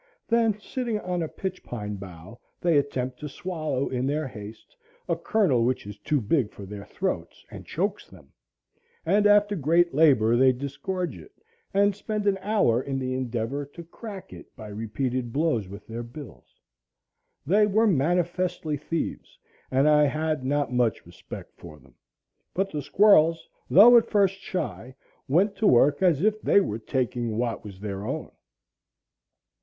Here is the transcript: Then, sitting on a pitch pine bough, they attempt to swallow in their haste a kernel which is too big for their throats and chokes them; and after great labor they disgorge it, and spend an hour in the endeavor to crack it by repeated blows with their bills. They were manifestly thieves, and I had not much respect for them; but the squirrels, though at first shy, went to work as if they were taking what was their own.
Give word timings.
Then, 0.27 0.59
sitting 0.59 0.99
on 1.01 1.21
a 1.21 1.27
pitch 1.27 1.63
pine 1.63 1.95
bough, 1.97 2.39
they 2.59 2.75
attempt 2.79 3.19
to 3.19 3.29
swallow 3.29 3.87
in 3.87 4.07
their 4.07 4.27
haste 4.27 4.75
a 5.07 5.15
kernel 5.15 5.63
which 5.63 5.85
is 5.85 5.99
too 5.99 6.19
big 6.19 6.49
for 6.51 6.65
their 6.65 6.85
throats 6.87 7.45
and 7.51 7.67
chokes 7.67 8.07
them; 8.07 8.31
and 9.05 9.27
after 9.27 9.55
great 9.55 9.93
labor 9.93 10.35
they 10.35 10.53
disgorge 10.53 11.19
it, 11.19 11.33
and 11.71 11.95
spend 11.95 12.25
an 12.25 12.39
hour 12.39 12.81
in 12.81 12.97
the 12.97 13.13
endeavor 13.13 13.63
to 13.63 13.83
crack 13.83 14.33
it 14.33 14.55
by 14.55 14.69
repeated 14.69 15.31
blows 15.31 15.67
with 15.67 15.85
their 15.85 16.01
bills. 16.01 16.59
They 17.45 17.67
were 17.67 17.85
manifestly 17.85 18.77
thieves, 18.77 19.37
and 19.69 19.87
I 19.87 20.05
had 20.05 20.43
not 20.43 20.73
much 20.73 21.05
respect 21.05 21.53
for 21.59 21.77
them; 21.77 21.93
but 22.55 22.71
the 22.71 22.81
squirrels, 22.81 23.47
though 23.69 23.95
at 23.97 24.09
first 24.09 24.39
shy, 24.39 24.95
went 25.27 25.55
to 25.57 25.67
work 25.67 26.01
as 26.01 26.23
if 26.23 26.41
they 26.41 26.59
were 26.59 26.79
taking 26.79 27.37
what 27.37 27.63
was 27.63 27.79
their 27.79 28.03
own. 28.07 28.31